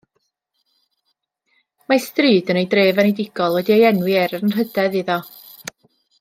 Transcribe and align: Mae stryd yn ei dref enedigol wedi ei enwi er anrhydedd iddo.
Mae 1.93 2.01
stryd 2.05 2.49
yn 2.55 2.61
ei 2.63 2.67
dref 2.71 3.03
enedigol 3.05 3.59
wedi 3.59 3.75
ei 3.77 3.87
enwi 3.93 4.17
er 4.25 4.35
anrhydedd 4.41 4.99
iddo. 5.05 5.21